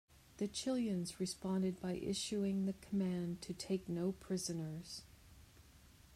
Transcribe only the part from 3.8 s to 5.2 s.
no prisoners.